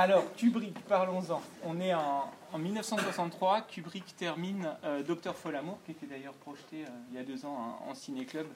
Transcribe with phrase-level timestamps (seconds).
[0.00, 1.42] Alors, Kubrick, parlons-en.
[1.64, 3.62] On est en, 1963.
[3.62, 7.80] Kubrick termine euh, Docteur Folamour, qui était d'ailleurs projeté euh, il y a deux ans
[7.84, 8.46] en, ciné-club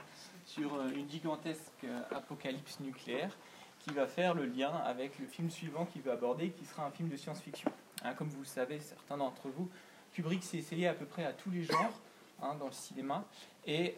[0.47, 3.37] sur euh, une gigantesque apocalypse nucléaire,
[3.81, 6.93] qui va faire le lien avec le film suivant qu'il veut aborder, qui sera un
[6.93, 7.73] film de science-fiction.
[8.05, 9.69] Hein, comme vous le savez, certains d'entre vous,
[10.13, 11.99] Kubrick s'est essayé à peu près à tous les genres
[12.41, 13.25] hein, dans le cinéma,
[13.67, 13.97] et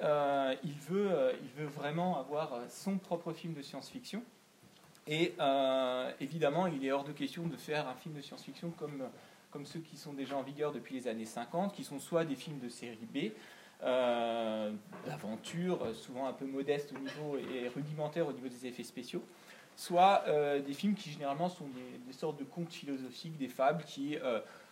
[0.63, 4.23] il, veut, il veut vraiment avoir son propre film de science-fiction.
[5.07, 9.09] Et euh, évidemment, il est hors de question de faire un film de science-fiction comme,
[9.51, 12.37] comme ceux qui sont déjà en vigueur depuis les années 50, qui sont soit des
[12.37, 13.33] films de série B,
[13.83, 14.73] euh,
[15.07, 19.23] d'aventure, souvent un peu modeste au niveau et rudimentaire au niveau des effets spéciaux,
[19.77, 21.67] soit euh, des films qui généralement sont
[22.07, 24.17] des, sortes de contes philosophiques, des fables qui,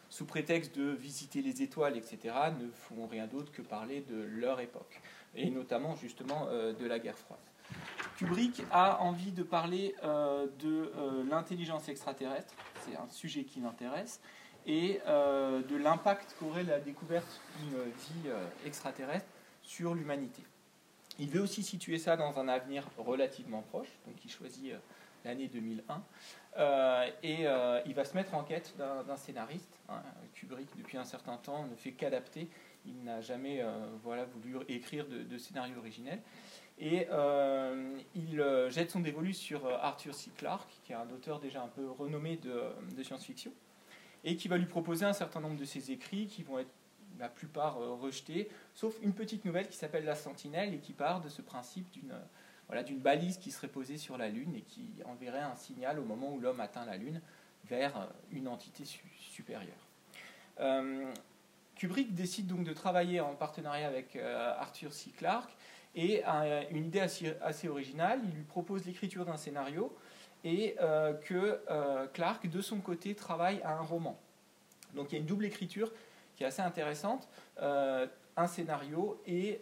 [0.08, 4.60] sous prétexte de visiter les étoiles, etc., ne font rien d'autre que parler de leur
[4.60, 5.02] époque,
[5.34, 7.40] et notamment justement de la guerre froide.
[8.22, 12.54] Kubrick a envie de parler euh, de euh, l'intelligence extraterrestre,
[12.84, 14.20] c'est un sujet qui l'intéresse,
[14.64, 18.30] et euh, de l'impact qu'aurait la découverte d'une vie
[18.64, 19.26] extraterrestre
[19.62, 20.42] sur l'humanité.
[21.18, 24.72] Il veut aussi situer ça dans un avenir relativement proche, donc il choisit
[25.24, 26.02] l'année 2001,
[27.22, 27.46] et
[27.86, 29.78] il va se mettre en quête d'un scénariste.
[29.88, 30.00] Hein.
[30.34, 32.48] Kubrick, depuis un certain temps, ne fait qu'adapter,
[32.86, 33.64] il n'a jamais
[34.04, 36.20] voulu écrire de, de scénario originel.
[36.84, 40.32] Et euh, il euh, jette son dévolu sur euh, Arthur C.
[40.36, 43.52] Clarke, qui est un auteur déjà un peu renommé de, science-fiction,
[44.24, 46.72] et qui va lui proposer un certain nombre de ses écrits qui vont être
[47.20, 51.28] la plupart rejetés, sauf une petite nouvelle qui s'appelle La Sentinelle et qui part de
[51.28, 52.14] ce principe d'une
[52.66, 56.32] voilà, balise qui serait posée sur la Lune et qui enverrait un signal au moment
[56.32, 57.20] où l'homme atteint la Lune
[57.66, 58.82] vers une entité
[59.20, 59.86] supérieure.
[61.76, 65.12] Kubrick décide donc de travailler en partenariat avec Arthur C.
[65.16, 65.52] Clarke
[65.94, 66.24] et
[66.70, 68.20] une idée assez, originale.
[68.24, 69.94] Il lui propose l'écriture d'un scénario
[70.44, 74.18] et euh, que euh, Clark, de son côté, travaille à un roman.
[74.94, 75.90] Donc il y a une double écriture
[76.36, 77.28] qui est assez intéressante,
[77.60, 79.60] euh, un scénario et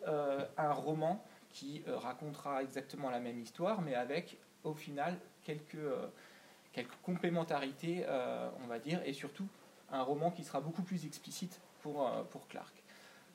[0.56, 5.76] un roman qui racontera exactement la même histoire, mais avec au final quelques,
[7.02, 8.06] complémentarités,
[8.62, 9.48] on va dire, et surtout
[9.90, 12.80] un roman qui sera beaucoup plus explicite pour Clark.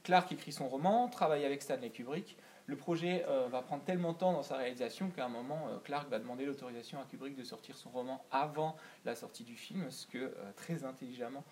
[0.05, 4.17] Clark écrit son roman, travaille avec Stanley Kubrick, le projet euh, va prendre tellement de
[4.17, 7.43] temps dans sa réalisation qu'à un moment, euh, Clark va demander l'autorisation à Kubrick de
[7.43, 11.43] sortir son roman avant la sortie du film, ce que euh, très intelligemment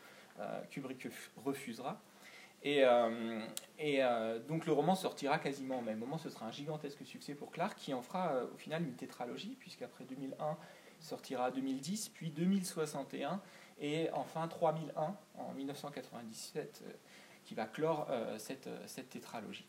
[0.71, 1.07] Kubrick
[1.45, 2.01] refusera.
[2.63, 2.81] Et,
[4.47, 6.17] donc le roman sortira quasiment au même moment.
[6.17, 10.05] Ce sera un gigantesque succès pour Clark qui en fera au final une tétralogie, puisqu'après
[10.05, 10.57] 2001,
[10.99, 13.39] il sortira 2010, puis 2061
[13.79, 16.83] et enfin 3001 en 1997
[17.45, 18.07] qui va clore
[18.39, 19.67] cette tétralogie.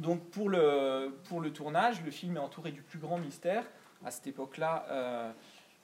[0.00, 3.64] Donc pour le, pour le tournage, le film est entouré du plus grand mystère.
[4.02, 5.32] À cette époque-là, euh,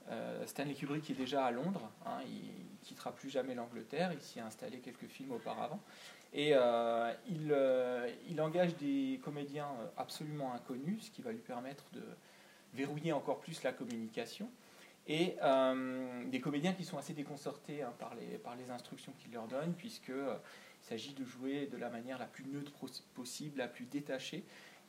[0.08, 1.90] euh, Stanley Kubrick est déjà à Londres.
[2.06, 4.12] Hein, il ne quittera plus jamais l'Angleterre.
[4.14, 5.80] Il s'y est installé quelques films auparavant.
[6.32, 7.54] Et euh, il,
[8.30, 9.68] il, engage des comédiens
[9.98, 12.02] absolument inconnus, ce qui va lui permettre de
[12.72, 14.50] verrouiller encore plus la communication.
[15.08, 15.36] Et
[16.30, 19.74] des comédiens qui sont assez déconcertés hein, par, les, par les instructions qu'il leur donne,
[19.74, 20.10] puisque
[20.86, 22.72] il s'agit de jouer de la manière la plus neutre
[23.14, 24.44] possible, la plus détachée.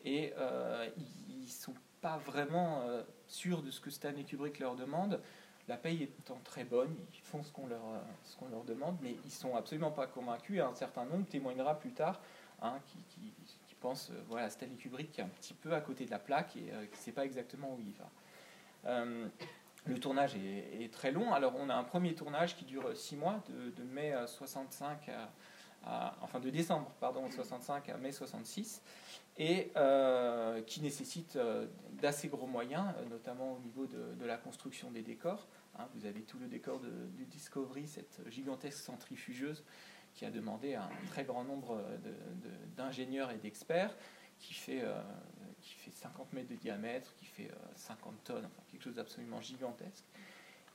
[0.06, 0.88] Et euh,
[1.28, 5.20] ils ne sont pas vraiment euh, sûrs de ce que Stanley Kubrick leur demande.
[5.68, 9.32] La paye étant très bonne, ils font ce qu'on leur, euh, demande, mais ils ne
[9.32, 10.58] sont absolument pas convaincus.
[10.58, 12.22] Et un certain nombre témoignera plus tard
[12.62, 13.34] hein, qui, qui,
[13.68, 16.56] qui pensent voilà, Stanley Kubrick qui est un petit peu à côté de la plaque
[16.58, 19.04] et qui ne sait pas exactement où il va.
[19.88, 21.34] le tournage est, très long.
[21.34, 25.32] Alors, on a un premier tournage qui dure six mois, de, de mai 65 à,
[26.22, 28.82] enfin de décembre pardon, 65 à mai 66,
[29.38, 34.92] et euh, qui nécessite euh, d'assez gros moyens, euh, notamment au niveau de, la construction
[34.92, 35.48] des décors.
[35.78, 35.88] Hein.
[35.94, 39.64] vous avez tout le décor de, du Discovery, cette gigantesque centrifugeuse
[40.14, 41.80] qui a demandé un très grand nombre
[42.76, 43.96] d'ingénieurs et d'experts,
[44.40, 44.84] qui fait,
[45.62, 50.06] qui fait 50 mètres de diamètre, qui fait 50 tonnes, quelque chose d'absolument gigantesque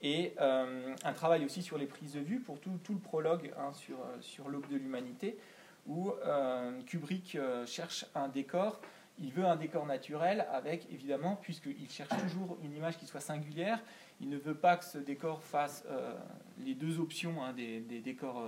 [0.03, 3.53] et euh, un travail aussi sur les prises de vue pour tout, tout le prologue
[3.57, 5.39] hein, sur, euh, sur l'aube de l'humanité,
[5.87, 8.81] où euh, Kubrick cherche un décor.
[9.19, 13.81] Il veut un décor naturel avec, évidemment, puisqu'il cherche toujours une image qui soit singulière,
[14.21, 15.85] il ne veut pas que ce décor fasse
[16.65, 18.43] les deux options hein, des, des, décors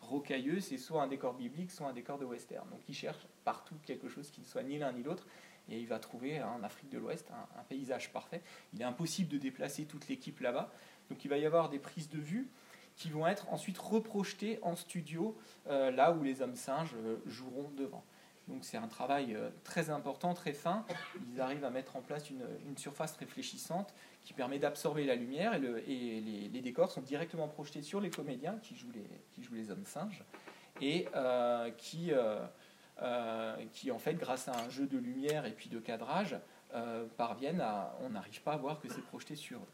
[0.00, 2.66] rocailleux, c'est soit un décor biblique, soit un décor de western.
[2.70, 5.26] Donc il cherche partout quelque chose qui ne soit ni l'un ni l'autre,
[5.68, 8.42] et il va trouver en Afrique de l'Ouest un, paysage parfait.
[8.72, 10.72] Il est impossible de déplacer toute l'équipe là-bas.
[11.10, 12.48] Donc il va y avoir des prises de vue
[12.96, 15.36] qui vont être ensuite reprojetées en studio,
[15.68, 18.04] euh, là où les hommes singes euh, joueront devant.
[18.48, 20.86] Donc c'est un travail très important, très fin.
[21.32, 23.92] Ils arrivent à mettre en place une, surface réfléchissante
[24.22, 26.20] qui permet d'absorber la lumière et, le, et
[26.52, 28.92] les, décors sont directement projetés sur les comédiens qui jouent
[29.52, 30.22] les, hommes singes
[30.80, 31.08] et
[31.76, 32.12] qui,
[33.90, 36.36] en fait, grâce à un jeu de lumière et puis de cadrage,
[37.16, 37.98] parviennent à...
[38.02, 39.72] On n'arrive pas à voir que c'est projeté sur eux.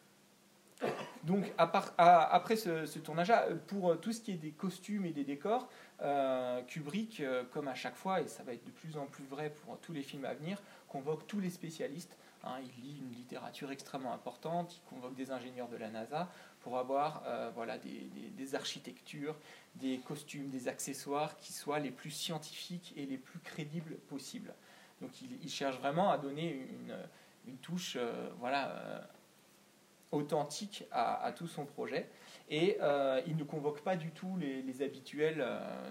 [1.25, 5.69] Donc, après ce, tournage-là, pour tout ce qui est des costumes et des décors,
[6.03, 9.25] euh, Kubrick, euh, comme à chaque fois, et ça va être de plus en plus
[9.25, 12.17] vrai pour tous les films à venir, convoque tous les spécialistes.
[12.45, 12.57] Hein.
[12.61, 16.29] il lit une littérature extrêmement importante, il convoque des ingénieurs de la NASA
[16.59, 19.37] pour avoir euh, voilà, des, architectures,
[19.77, 24.53] des costumes, des accessoires qui soient les plus scientifiques et les plus crédibles possibles.
[25.01, 26.69] Donc il, cherche vraiment à donner
[27.47, 27.97] une, touche
[28.41, 29.09] voilà,
[30.13, 32.09] authentique à, tout son projet.
[32.49, 35.91] Et euh, il ne convoque pas du tout les, habituels euh,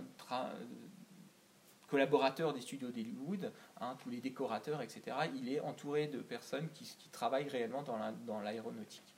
[1.88, 3.52] collaborateurs des studios d'Hollywood,
[3.82, 5.18] hein, tous les décorateurs, etc.
[5.36, 9.14] Il est entouré de personnes qui, travaillent réellement dans l'aéronautique.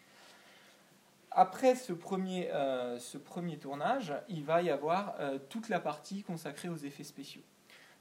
[1.32, 5.16] après ce premier, euh, ce premier tournage, il va y avoir
[5.50, 7.44] toute la partie consacrée aux effets spéciaux.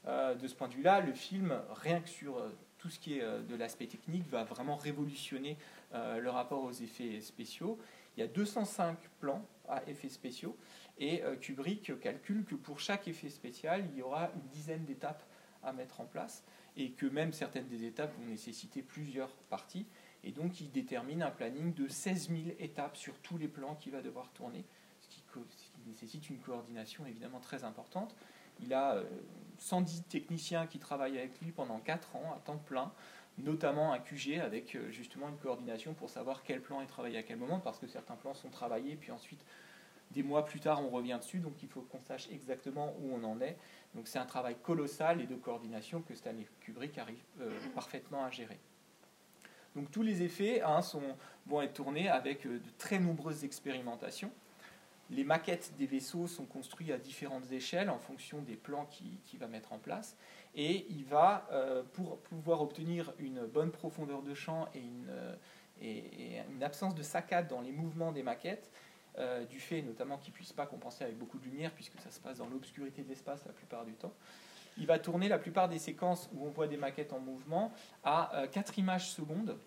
[0.06, 2.40] de ce point de vue-là, le film, rien que sur
[2.78, 5.56] tout ce qui est de l'aspect technique, va vraiment révolutionner
[5.94, 7.78] euh, le rapport aux effets spéciaux.
[8.16, 10.56] Il y a 205 plans à effets spéciaux
[10.98, 15.22] et euh, Kubrick calcule que pour chaque effet spécial, il y aura une dizaine d'étapes
[15.62, 16.44] à mettre en place
[16.76, 19.86] et que même certaines des étapes vont nécessiter plusieurs parties.
[20.24, 23.92] Et donc il détermine un planning de 16 000 étapes sur tous les plans qu'il
[23.92, 24.64] va devoir tourner,
[25.00, 25.22] ce qui,
[25.86, 28.14] nécessite une coordination évidemment très importante.
[28.60, 29.02] Il a
[29.58, 32.92] 110 euh, techniciens qui travaillent avec lui pendant 4 ans à temps plein
[33.38, 37.22] notamment un QG avec euh, justement une coordination pour savoir quel plan est travaillé à
[37.22, 39.44] quel moment, parce que certains plans sont travaillés, puis ensuite,
[40.10, 43.24] des mois plus tard, on revient dessus, donc il faut qu'on sache exactement où on
[43.24, 43.56] en est.
[43.94, 48.30] Donc c'est un travail colossal et de coordination que Stanley Kubrick arrive euh, parfaitement à
[48.30, 48.58] gérer.
[49.74, 50.80] Donc tous les effets hein,
[51.46, 54.30] vont être tournés avec euh, de très nombreuses expérimentations.
[55.12, 59.46] Les maquettes des vaisseaux sont construites à différentes échelles en fonction des plans qu'il va
[59.46, 60.16] mettre en place.
[60.54, 66.42] Et il va, euh, pour pouvoir obtenir une bonne profondeur de champ et une, euh,
[66.62, 68.70] absence de saccade dans les mouvements des maquettes,
[69.18, 72.10] euh, du fait notamment qu'il ne puisse pas compenser avec beaucoup de lumière, puisque ça
[72.10, 74.14] se passe dans l'obscurité de l'espace la plupart du temps,
[74.78, 77.70] il va tourner la plupart des séquences où on voit des maquettes en mouvement
[78.04, 79.58] à 4 images secondes,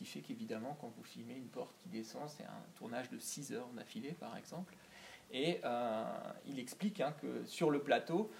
[0.00, 3.52] qui fait qu'évidemment, quand vous filmez une porte qui descend, c'est un tournage de 6
[3.52, 4.74] heures d'affilée, par exemple.
[5.30, 5.60] Et
[6.46, 8.30] il explique hein, que sur le plateau,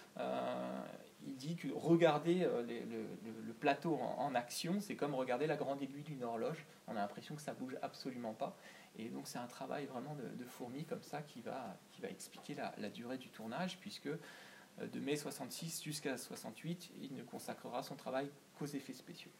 [1.27, 6.03] il dit que regarder euh, le, plateau en, action, c'est comme regarder la grande aiguille
[6.03, 6.65] d'une horloge.
[6.89, 8.57] On a l'impression que ça bouge absolument pas.
[8.99, 12.57] Et donc c'est un travail vraiment de, fourmi comme ça qui va, qui va expliquer
[12.79, 14.19] la, durée du tournage, puisque euh,
[14.93, 19.31] de mai 66 jusqu'à 68, il ne consacrera son travail qu'aux effets spéciaux.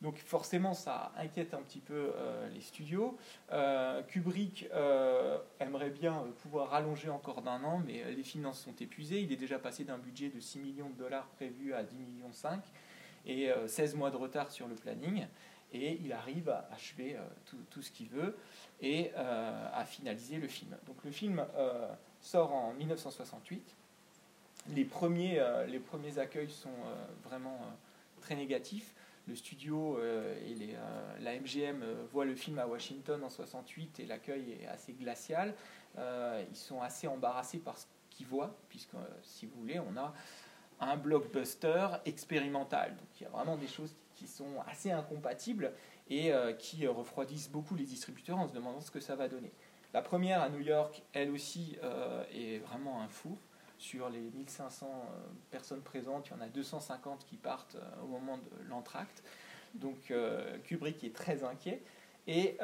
[0.00, 3.18] Donc forcément, ça inquiète un petit peu euh, les studios.
[3.52, 9.20] Euh, Kubrick euh, aimerait bien pouvoir rallonger encore d'un an, mais les finances sont épuisées.
[9.20, 12.32] Il est déjà passé d'un budget de 6 millions de dollars prévu à 10 millions
[12.32, 12.62] 5
[13.26, 15.26] et 16 mois de retard sur le planning.
[15.72, 17.16] Et il arrive à achever
[17.70, 18.36] tout, ce qu'il veut
[18.80, 20.74] et à finaliser le film.
[20.86, 21.44] Donc le film
[22.22, 23.76] sort en 1968.
[24.70, 25.38] Les premiers,
[25.68, 26.70] les premiers accueils sont
[27.22, 27.60] vraiment
[28.22, 28.94] très négatifs
[29.30, 34.00] le studio euh, et euh, la MGM euh, voient le film à Washington en 68
[34.00, 35.54] et l'accueil est assez glacial.
[35.96, 40.12] ils sont assez embarrassés par ce qu'ils voient, puisque si vous voulez, on a
[40.80, 42.90] un blockbuster expérimental.
[42.96, 45.72] Donc il y a vraiment des choses qui sont assez incompatibles
[46.08, 49.52] et qui refroidissent beaucoup les distributeurs en se demandant ce que ça va donner.
[49.92, 51.76] La première à New York, elle aussi,
[52.32, 53.36] est vraiment un four.
[53.80, 55.18] Sur les 1500 euh,
[55.50, 59.24] personnes présentes, il y en a 250 qui partent euh, au moment de l'entracte.
[59.72, 61.82] Donc euh, Kubrick est très inquiet.
[62.26, 62.58] Et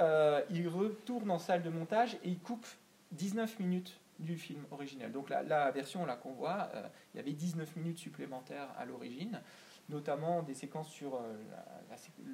[0.50, 2.66] il retourne en salle de montage et il coupe
[3.12, 5.10] 19 minutes du film original.
[5.10, 6.70] Donc la, version là qu'on voit,
[7.12, 9.40] il y avait 19 minutes supplémentaires à l'origine,
[9.88, 11.18] notamment des séquences sur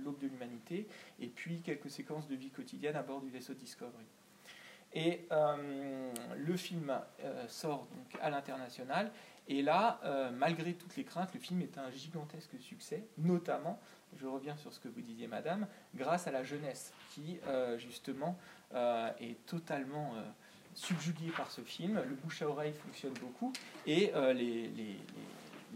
[0.04, 0.88] l'aube de l'humanité
[1.20, 4.04] et puis quelques séquences de vie quotidienne à bord du vaisseau Discovery.
[4.94, 6.92] Et euh, le film
[7.25, 9.11] euh, sort donc à l'international.
[9.49, 13.80] Et là, euh, malgré toutes les craintes, le film est un gigantesque succès, notamment,
[14.16, 17.40] je reviens sur ce que vous disiez, madame, grâce à la jeunesse qui,
[17.78, 18.37] justement,
[18.75, 20.12] est totalement
[20.75, 21.94] subjuguée par ce film.
[22.06, 23.54] Le bouche à oreille fonctionne beaucoup.
[23.87, 24.99] Et les, les,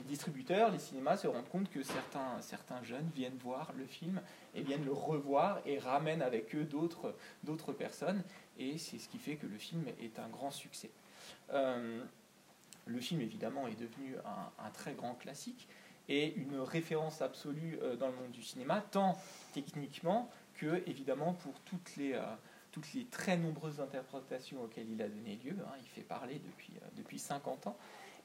[0.05, 4.21] distributeurs, les cinémas se rendent compte que certains, certains jeunes viennent voir le film
[4.55, 8.23] et viennent le revoir et ramènent avec eux d'autres personnes
[8.59, 10.91] et c'est ce qui fait que le film est un grand succès.
[11.53, 12.03] Euh,
[12.87, 14.17] Le film, évidemment, est devenu
[14.59, 15.69] un, très grand classique
[16.09, 19.19] et une référence absolue dans le monde du cinéma, tant
[19.53, 22.17] techniquement que, évidemment, pour toutes les,
[22.95, 25.57] les très nombreuses interprétations auxquelles il a donné lieu.
[25.67, 25.75] Hein.
[25.81, 27.77] il fait parler depuis, depuis 50 ans.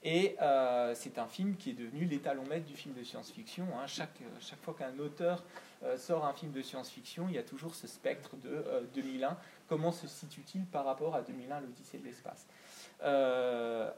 [0.03, 3.67] Et euh, c'est un film qui est devenu l'étalon maître du film de science-fiction.
[3.75, 3.85] Hein.
[3.85, 4.17] Chaque,
[4.63, 5.43] fois qu'un auteur
[5.83, 9.37] euh, sort un film de science-fiction, il y a toujours ce spectre de 2001.
[9.71, 12.47] Euh, Comment se situe-t-il par rapport à 2001, l'Odyssée de l'espace?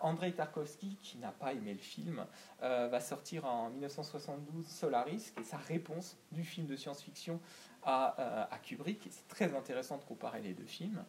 [0.02, 2.26] Andrei Tarkovsky, qui n'a pas aimé le film,
[2.62, 7.42] va sortir en 1972 Solaris, qui est sa réponse du film de science-fiction
[7.84, 9.06] à, à, Kubrick.
[9.10, 11.04] c'est très intéressant de comparer les deux films.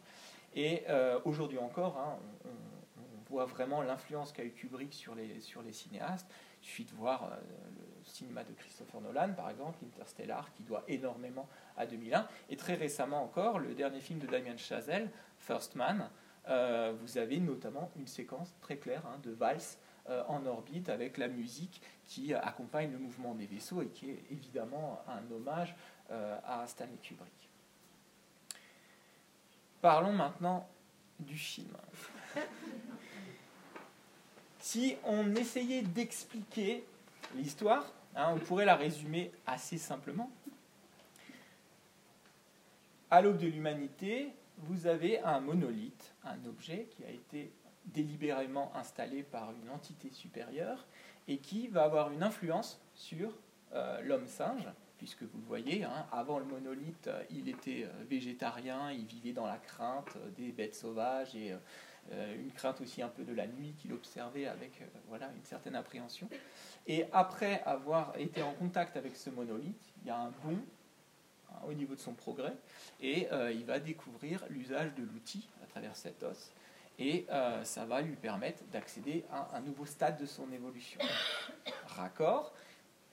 [0.55, 0.83] Et
[1.23, 2.17] aujourd'hui encore, hein,
[3.27, 6.27] on voit vraiment l'influence qu'a eu Kubrick sur les, cinéastes.
[6.61, 7.35] Il suffit de voir euh,
[8.15, 12.27] cinéma de Christopher Nolan, par exemple, Interstellar, qui doit énormément à 2001.
[12.49, 16.09] Et très récemment encore, le dernier film de Damien Chazelle, First Man,
[16.47, 19.77] euh, vous avez notamment une séquence très claire hein, de valse
[20.09, 24.23] euh, en orbite avec la musique qui accompagne le mouvement des vaisseaux et qui est
[24.31, 25.75] évidemment un hommage
[26.07, 27.49] à Stanley Kubrick.
[29.81, 30.69] Parlons maintenant
[31.19, 31.75] du film.
[34.65, 36.83] Si on essayait d'expliquer
[37.35, 40.31] l'histoire, hein, on pourrait la résumer assez simplement.
[43.11, 47.51] À l'aube de l'humanité, vous avez un monolithe, un objet qui a été
[47.85, 50.85] délibérément installé par une entité supérieure
[51.27, 53.37] et qui va avoir une influence sur
[53.73, 54.67] euh, l'homme singe,
[54.97, 59.45] puisque vous le voyez, hein, avant le monolithe, il était euh, végétarien, il vivait dans
[59.45, 61.59] la crainte des bêtes sauvages et euh, euh,
[62.11, 65.75] une crainte aussi un peu de la nuit qu'il observait avec euh, voilà, une certaine
[65.75, 66.29] appréhension.
[66.87, 70.59] Et après avoir été en contact avec ce monolithe, il y a un bond
[71.49, 72.53] hein, au niveau de son progrès,
[73.01, 76.51] et euh, il va découvrir l'usage de l'outil à travers cet os,
[76.97, 77.25] et
[77.63, 80.97] ça va lui permettre d'accéder à un nouveau stade de son évolution.
[81.87, 82.53] Raccord,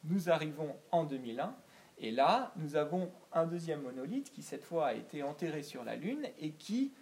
[0.05, 1.53] nous arrivons en 2001,
[1.99, 5.97] et là, nous avons un deuxième monolithe qui cette fois a été enterré sur la
[5.97, 6.93] Lune et qui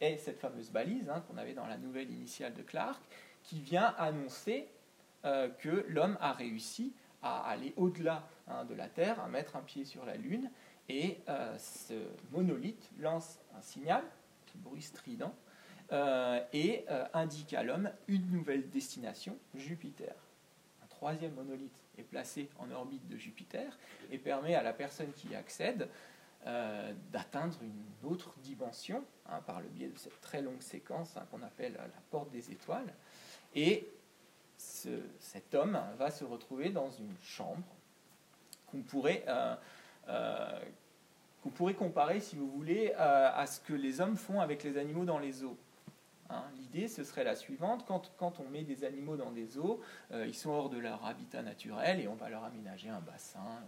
[0.00, 3.02] est cette fameuse balise hein, qu'on avait dans la nouvelle initiale de Clark,
[3.42, 4.68] qui vient annoncer
[5.24, 9.62] euh, que l'homme a réussi à aller au-delà hein, de la Terre, à mettre un
[9.62, 10.50] pied sur la Lune,
[10.88, 11.94] et euh, ce
[12.32, 14.04] monolithe lance un signal,
[14.54, 15.34] un bruit strident,
[15.92, 16.84] euh, et
[17.14, 20.14] indique à l'homme une nouvelle destination, Jupiter.
[20.82, 23.78] Un troisième monolithe est placé en orbite de Jupiter
[24.10, 25.88] et permet à la personne qui y accède
[26.46, 31.26] euh, d'atteindre une autre dimension hein, par le biais de cette très longue séquence hein,
[31.28, 32.94] qu'on appelle la porte des étoiles.
[33.56, 33.88] Et
[34.56, 37.66] cet homme va se retrouver dans une chambre
[38.66, 39.56] qu'on pourrait, euh,
[40.06, 40.60] euh,
[41.42, 45.04] qu'on pourrait comparer, si vous voulez, à ce que les hommes font avec les animaux
[45.04, 45.58] dans les eaux.
[46.30, 47.84] Hein, l'idée, ce serait la suivante.
[47.88, 49.80] Quand, quand, on met des animaux dans des eaux,
[50.12, 53.64] ils sont hors de leur habitat naturel et on va leur aménager un bassin,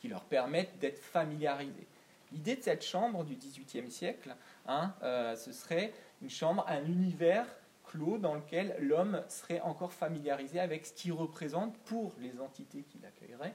[0.00, 1.86] qui, leur permettent d'être familiarisés.
[2.32, 4.36] L'idée de cette chambre du XVIIIe siècle,
[4.66, 7.46] hein, euh, ce serait une chambre, un univers
[7.84, 12.98] clos dans lequel l'homme serait encore familiarisé avec ce qui représente pour les entités qui
[12.98, 13.54] l'accueilleraient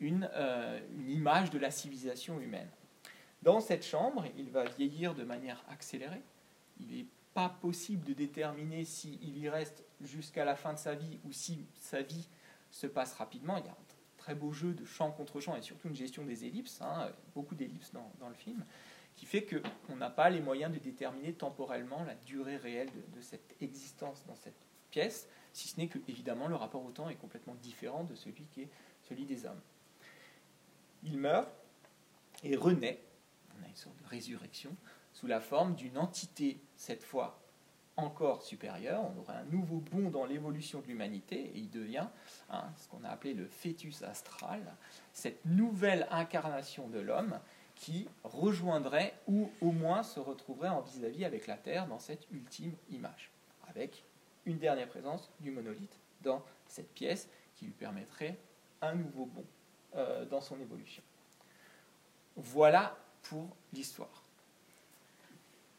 [0.00, 2.68] une, euh, une image de la civilisation humaine.
[3.42, 6.22] Dans cette chambre, il va vieillir de manière accélérée.
[6.80, 11.18] Il n'est pas possible de déterminer s'il y reste jusqu'à la fin de sa vie
[11.24, 12.28] ou si sa vie
[12.70, 13.56] se passe rapidement.
[13.58, 13.76] Il y a
[14.24, 17.54] très beau jeu de champ contre champ et surtout une gestion des ellipses, hein, beaucoup
[17.54, 18.64] d'ellipses dans, le film,
[19.14, 19.46] qui fait
[19.86, 24.34] qu'on n'a pas les moyens de déterminer temporellement la durée réelle de, cette existence dans
[24.34, 24.56] cette
[24.90, 28.46] pièce, si ce n'est que, évidemment, le rapport au temps est complètement différent de celui
[28.46, 28.70] qui est
[29.02, 29.60] celui des hommes.
[31.02, 31.50] Il meurt
[32.42, 33.02] et renaît,
[33.60, 34.74] on a une sorte de résurrection,
[35.12, 37.43] sous la forme d'une entité, cette fois
[37.96, 42.08] encore supérieur, on aurait un nouveau bond dans l'évolution de l'humanité, et il devient
[42.50, 44.74] hein, ce qu'on a appelé le fœtus astral,
[45.12, 47.38] cette nouvelle incarnation de l'homme
[47.74, 52.74] qui rejoindrait ou au moins se retrouverait en vis-à-vis avec la Terre dans cette ultime
[52.90, 53.30] image,
[53.68, 54.04] avec
[54.46, 58.36] une dernière présence du monolithe dans cette pièce qui lui permettrait
[58.82, 59.44] un nouveau bond
[59.96, 61.02] euh, dans son évolution.
[62.36, 64.22] Voilà pour l'histoire.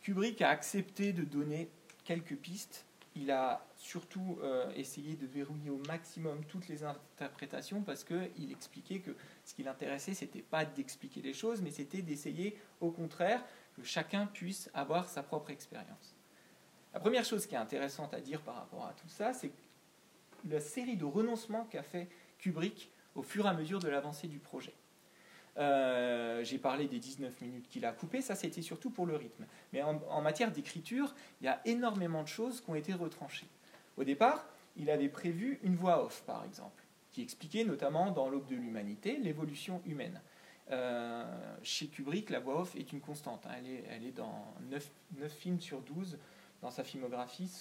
[0.01, 1.69] Kubrick a accepté de donner
[2.05, 2.85] quelques pistes.
[3.17, 8.99] Il a surtout euh, essayé de verrouiller au maximum toutes les interprétations parce qu'il expliquait
[8.99, 13.43] que ce qui l'intéressait, c'était pas d'expliquer les choses, mais c'était d'essayer au contraire
[13.75, 16.15] que chacun puisse avoir sa propre expérience.
[16.93, 19.51] La première chose qui est intéressante à dire par rapport à tout ça, c'est
[20.47, 24.39] la série de renoncements qu'a fait Kubrick au fur et à mesure de l'avancée du
[24.39, 24.73] projet.
[25.57, 29.45] Euh, j'ai parlé des 19 minutes qu'il a coupées, ça c'était surtout pour le rythme.
[29.71, 33.47] Mais en, matière d'écriture, il y a énormément de choses qui ont été retranchées.
[33.97, 34.45] Au départ,
[34.75, 39.17] il avait prévu une voix off, par exemple, qui expliquait notamment dans L'aube de l'humanité
[39.17, 40.21] l'évolution humaine.
[40.71, 41.23] Euh,
[41.63, 43.45] chez Kubrick, la voix off est une constante.
[43.45, 43.61] Hein.
[43.89, 46.17] Elle, est, dans 9, 9, films sur 12
[46.61, 47.51] dans sa filmographie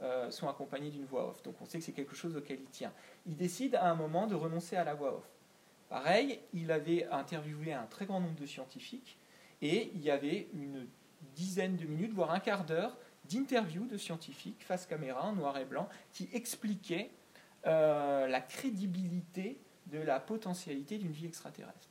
[0.00, 1.42] euh, sont accompagnés d'une voix off.
[1.42, 2.92] Donc on sait que c'est quelque chose auquel il tient.
[3.26, 5.37] Il décide à un moment de renoncer à la voix off.
[5.88, 9.18] Pareil, il avait interviewé un très grand nombre de scientifiques
[9.62, 10.86] et il y avait une
[11.34, 15.64] dizaine de minutes, voire un quart d'heure d'interviews de scientifiques face caméra en noir et
[15.64, 17.10] blanc qui expliquaient
[17.66, 21.88] euh, la crédibilité de la potentialité d'une vie extraterrestre.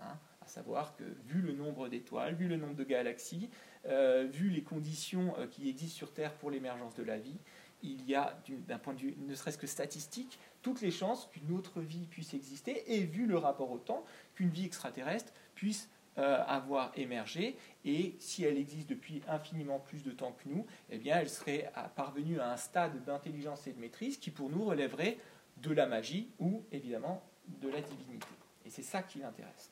[0.00, 3.50] Hein, à savoir que, vu le nombre d'étoiles, vu le nombre de galaxies,
[3.86, 7.38] euh, vu les conditions euh, qui existent sur Terre pour l'émergence de la vie,
[7.82, 11.52] il y a, d'un point de vue ne serait-ce que statistique, toutes les chances qu'une
[11.56, 14.04] autre vie puisse exister, et vu le rapport au temps,
[14.34, 20.10] qu'une vie extraterrestre puisse euh, avoir émergé, et si elle existe depuis infiniment plus de
[20.10, 24.16] temps que nous, eh bien, elle serait parvenue à un stade d'intelligence et de maîtrise
[24.16, 25.18] qui, pour nous, relèverait
[25.58, 27.22] de la magie ou, évidemment,
[27.62, 28.26] de la divinité.
[28.66, 29.70] Et c'est ça qui l'intéresse.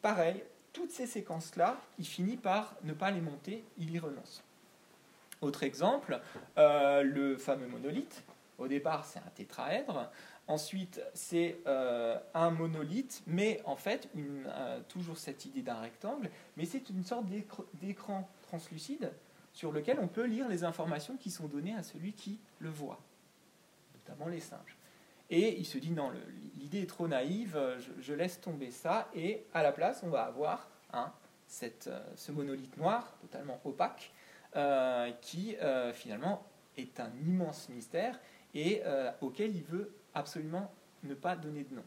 [0.00, 4.44] Pareil, toutes ces séquences-là, il finit par ne pas les monter, il y renonce.
[5.40, 6.20] Autre exemple,
[6.56, 8.22] euh, le fameux monolithe.
[8.58, 10.10] Au départ, c'est un tétraèdre.
[10.46, 16.66] Ensuite, c'est euh, un monolithe, mais en fait, euh, toujours cette idée d'un rectangle, mais
[16.66, 17.24] c'est une sorte
[17.74, 19.10] d'écran translucide
[19.52, 23.00] sur lequel on peut lire les informations qui sont données à celui qui le voit,
[23.94, 24.76] notamment les singes.
[25.30, 26.12] Et il se dit non,
[26.56, 27.58] l'idée est trop naïve,
[27.98, 31.10] je, laisse tomber ça, et à la place, on va avoir hein,
[31.48, 34.12] ce monolithe noir, totalement opaque,
[35.22, 35.56] qui
[35.94, 36.44] finalement
[36.76, 38.18] est un immense mystère
[38.54, 41.84] et euh, auquel il veut absolument ne pas donner de nom.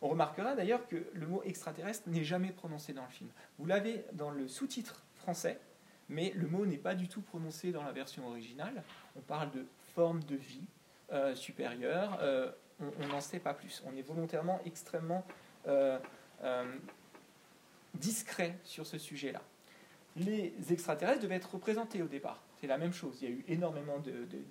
[0.00, 3.30] On remarquera d'ailleurs que le mot extraterrestre n'est jamais prononcé dans le film.
[3.58, 5.60] Vous l'avez dans le sous-titre français,
[6.08, 8.82] mais le mot n'est pas du tout prononcé dans la version originale.
[9.16, 10.66] On parle de forme de vie
[11.34, 12.18] supérieure,
[12.80, 13.80] on n'en sait pas plus.
[13.86, 15.24] On est volontairement extrêmement
[17.94, 19.42] discret sur ce sujet-là
[20.16, 22.40] les extraterrestres devaient être représentés au départ.
[22.62, 23.18] C'est la même chose.
[23.20, 23.98] Il y a eu énormément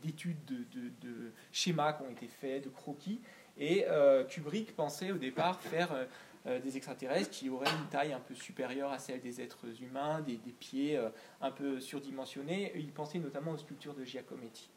[0.04, 3.21] d'études, de, schémas qui ont été faits, de croquis.
[3.58, 6.04] Et euh, Kubrick pensait au départ faire euh,
[6.45, 10.19] euh, des extraterrestres qui auraient une taille un peu supérieure à celle des êtres humains,
[10.19, 11.00] des, pieds
[11.39, 12.74] un peu surdimensionnés.
[12.76, 14.69] Il pensait notamment aux sculptures de Giacometti.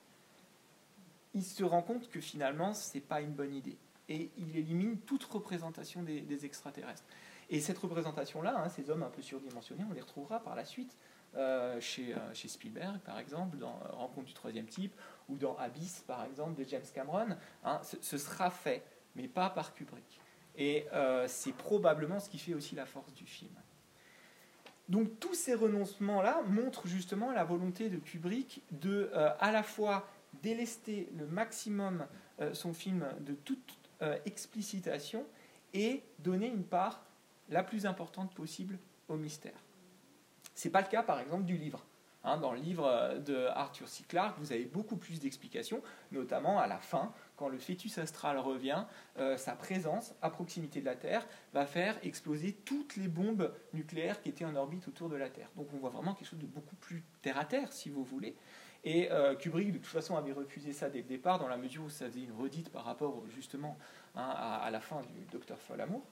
[1.35, 3.77] Il se rend compte que finalement, ce n'est pas une bonne idée.
[4.09, 7.03] Et il élimine toute représentation des extraterrestres.
[7.51, 10.97] Et cette représentation-là, hein, ces hommes un peu surdimensionnés, on les retrouvera par la suite
[11.37, 14.94] euh, chez, euh, chez, Spielberg, par exemple, dans euh, Rencontre du troisième type,
[15.29, 17.37] ou dans Abyss, par exemple, de James Cameron.
[17.64, 18.85] Hein, ce, sera fait,
[19.16, 20.20] mais pas par Kubrick.
[20.57, 20.87] Et
[21.27, 23.51] c'est probablement ce qui fait aussi la force du film.
[24.88, 30.09] Donc tous ces renoncements-là montrent justement la volonté de Kubrick de à la fois
[30.44, 32.07] délester le maximum
[32.53, 33.77] son film de toute
[34.27, 35.27] explicitation
[35.73, 37.03] et donner une part
[37.49, 39.59] la plus importante possible au mystère.
[40.55, 41.85] Ce n'est pas le cas, par exemple, du livre.
[42.27, 44.03] Hein, dans le livre euh, de Arthur C.
[44.09, 48.85] Clarke, vous avez beaucoup plus d'explications, notamment à la fin, quand le fœtus astral revient,
[49.19, 54.23] euh, sa présence à proximité de la Terre va faire exploser toutes les bombes nucléaires
[54.23, 55.51] qui étaient en orbite autour de la Terre.
[55.57, 58.35] Donc on voit vraiment quelque chose de beaucoup plus terre à terre, si vous voulez.
[58.85, 61.85] Et euh, Kubrick, de toute façon, avait refusé ça dès le départ, dans la mesure
[61.85, 63.79] où ça faisait une redite par rapport justement
[64.14, 66.03] hein, à, la fin du Docteur Folamour.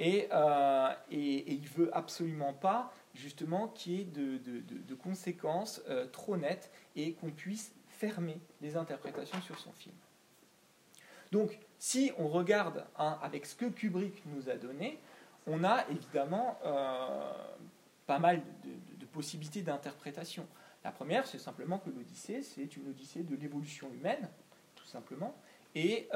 [0.00, 6.36] Euh, et, et, il veut absolument pas, justement, qu'il y ait de, conséquences euh, trop
[6.36, 9.94] nettes et qu'on puisse fermer les interprétations sur son film.
[11.32, 14.98] Donc, si on regarde hein, avec ce que Kubrick nous a donné,
[15.46, 17.32] on a évidemment euh,
[18.06, 20.46] pas mal de, possibilités d'interprétation.
[20.84, 24.28] La première, c'est simplement que l'Odyssée, c'est une Odyssée de l'évolution humaine,
[24.74, 25.34] tout simplement,
[25.74, 26.08] et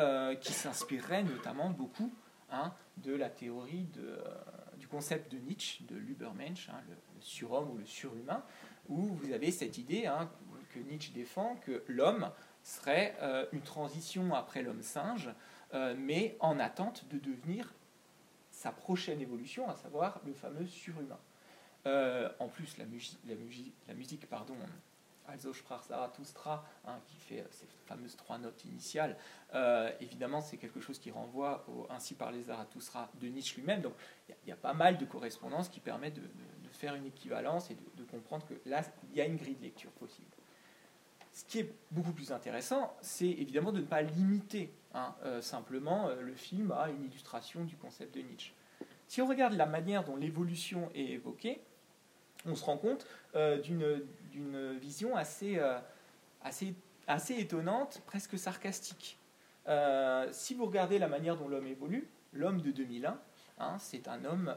[0.43, 2.13] qui s'inspirerait notamment beaucoup
[2.53, 4.60] Hein, de la théorie euh, du
[4.91, 8.43] concept de Nietzsche, de l'Ubermensch, hein, le, surhomme ou le surhumain,
[8.89, 10.31] où vous avez cette idée hein,
[10.75, 12.31] que Nietzsche défend que l'homme
[12.63, 15.31] serait euh, une transition après l'homme singe,
[15.75, 17.73] euh, mais en attente de devenir
[18.51, 21.19] sa prochaine évolution, à savoir le fameux surhumain.
[21.85, 22.85] en plus, la,
[23.27, 23.35] la,
[23.89, 24.57] la musique pardon,
[25.31, 29.17] Also sprach Zarathustra, hein, qui fait euh, ces fameuses trois notes initiales,
[29.55, 33.81] euh, évidemment, c'est quelque chose qui renvoie ainsi par les Zarathustra de Nietzsche lui-même.
[33.81, 33.95] Donc,
[34.29, 36.29] il y, a pas mal de correspondances qui permettent de,
[36.73, 39.91] faire une équivalence et de, comprendre que là, il y a une grille de lecture
[39.91, 40.29] possible.
[41.33, 46.09] Ce qui est beaucoup plus intéressant, c'est évidemment de ne pas limiter hein, euh, simplement
[46.09, 48.55] le film à une illustration du concept de Nietzsche.
[49.09, 51.61] Si on regarde la manière dont l'évolution est évoquée,
[52.47, 55.61] on se rend compte d'une vision assez,
[56.43, 56.75] assez,
[57.07, 59.19] assez étonnante, presque sarcastique.
[60.33, 63.19] si vous regardez la manière dont l'homme évolue, l'homme de 2001,
[63.59, 64.55] hein, c'est un homme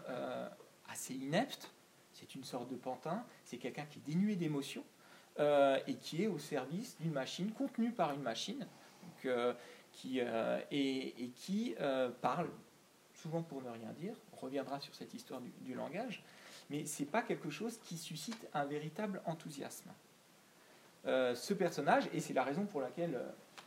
[0.88, 1.72] assez inepte,
[2.14, 4.84] c'est une sorte de pantin, c'est quelqu'un qui est dénué d'émotions
[5.40, 8.68] euh, et qui est au service d'une machine, contenue par une machine,
[9.26, 9.54] euh,
[9.92, 11.76] qui, euh, et, qui
[12.22, 12.50] parle,
[13.16, 16.24] souvent pour ne rien dire, on reviendra sur cette histoire du, langage,
[16.74, 19.92] mais ce n'est pas quelque chose qui suscite un véritable enthousiasme.
[21.06, 23.22] ce personnage, et c'est la raison pour laquelle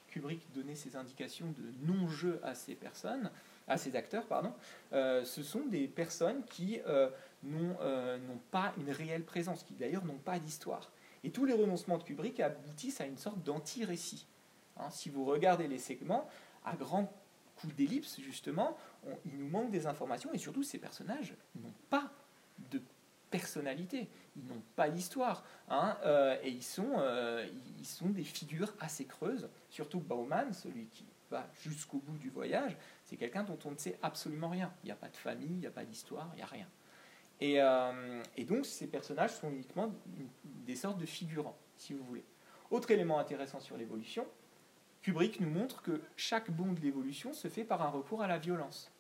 [0.09, 3.31] Kubrick donnait ses indications de non-jeu à ces personnes,
[3.69, 4.53] à ces acteurs, pardon,
[4.91, 7.09] ce sont des personnes qui euh,
[7.45, 10.91] n'ont pas une réelle présence, qui d'ailleurs n'ont pas d'histoire.
[11.23, 14.27] Et tous les renoncements de Kubrick aboutissent à une sorte d'anti-récit.
[14.79, 16.29] Hein, si vous regardez les segments,
[16.65, 17.13] à grands
[17.55, 18.77] coups d'ellipse, justement,
[19.25, 22.11] il nous manque des informations, et surtout ces personnages n'ont pas
[23.37, 27.47] personnalité, ils n'ont pas d'histoire, hein, euh, et ils sont, euh,
[27.79, 32.79] ils sont des figures assez creuses, surtout Bauman, celui qui va jusqu'au bout du voyage,
[33.05, 34.73] c'est quelqu'un dont on ne sait absolument rien.
[34.83, 36.69] Il n'y a pas de famille, il n'y a pas d'histoire, il n'y a rien.
[37.43, 39.93] Euh, et, donc ces personnages sont uniquement
[40.45, 42.25] des sortes de figurants, si vous voulez.
[42.71, 44.27] Autre élément intéressant sur l'évolution,
[45.03, 48.39] Kubrick nous montre que chaque bond de l'évolution se fait par un recours à la
[48.39, 48.91] violence.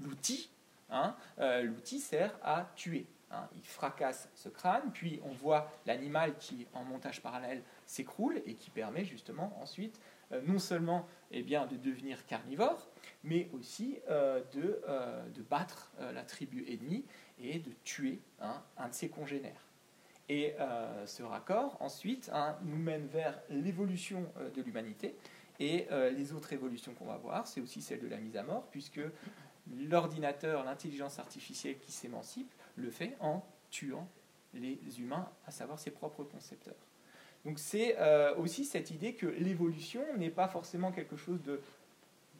[0.00, 0.50] L'outil,
[0.90, 3.06] hein, l'outil sert à tuer.
[3.30, 3.48] Hein.
[3.56, 8.70] Il fracasse ce crâne, puis on voit l'animal qui, en montage parallèle, s'écroule et qui
[8.70, 10.00] permet justement ensuite
[10.32, 12.88] euh, non seulement eh bien, de devenir carnivore,
[13.24, 14.82] mais aussi de,
[15.34, 17.04] de, battre la tribu ennemie
[17.38, 19.68] et de tuer hein, un de ses congénères.
[20.28, 25.16] Et euh, ce raccord, ensuite, hein, nous mène vers l'évolution euh, de l'humanité.
[25.58, 28.42] Et euh, les autres évolutions qu'on va voir, c'est aussi celle de la mise à
[28.42, 29.00] mort, puisque
[29.76, 34.08] l'ordinateur, l'intelligence artificielle qui s'émancipe, le fait en tuant
[34.54, 36.74] les humains, à savoir ses propres concepteurs.
[37.44, 37.96] Donc c'est
[38.36, 41.40] aussi cette idée que l'évolution n'est pas forcément quelque chose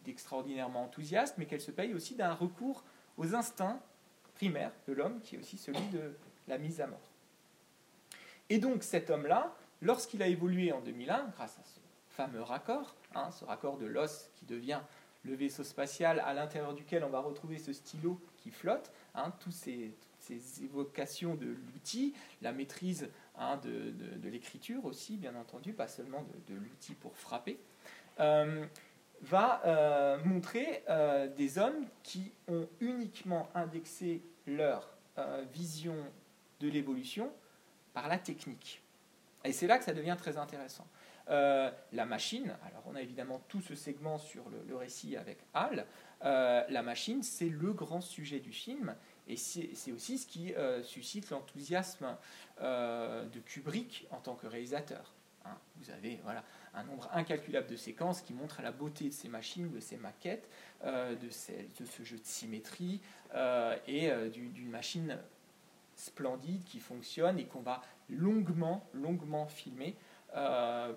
[0.04, 2.82] d'extraordinairement enthousiaste, mais qu'elle se paye aussi d'un recours
[3.16, 3.80] aux instincts
[4.34, 6.12] primaire de l'homme, qui est aussi celui de
[6.46, 7.10] la mise à mort.
[8.50, 13.30] Et donc cet homme-là, lorsqu'il a évolué en 2001, grâce à ce fameux raccord, hein,
[13.32, 14.80] ce raccord de l'os qui devient
[15.24, 19.52] le vaisseau spatial à l'intérieur duquel on va retrouver ce stylo qui flotte, hein, toutes
[19.52, 19.94] ces,
[20.62, 26.94] évocations de l'outil, la maîtrise hein, de, l'écriture aussi, bien entendu, pas seulement de, l'outil
[26.94, 27.58] pour frapper.
[28.20, 28.66] Euh,
[29.22, 34.94] va euh, montrer euh, des hommes qui ont uniquement indexé leur
[35.52, 35.96] vision
[36.60, 37.32] de l'évolution
[37.92, 38.80] par la technique.
[39.44, 40.86] Et c'est là que ça devient très intéressant.
[41.28, 45.86] La machine, alors on a évidemment tout ce segment sur le, récit avec Hal,
[46.22, 48.94] la machine c'est le grand sujet du film
[49.26, 52.16] et c'est aussi ce qui suscite l'enthousiasme
[52.60, 55.12] de Kubrick en tant que réalisateur.
[55.44, 55.56] Hein.
[55.76, 56.42] vous avez voilà,
[56.74, 60.48] un nombre incalculable de séquences qui montrent la beauté de ces machines, de ces maquettes,
[60.84, 63.00] euh, de, ce jeu de symétrie
[63.34, 65.18] euh, et euh, d'une machine
[65.96, 69.96] splendide qui fonctionne et qu'on va longuement, longuement filmer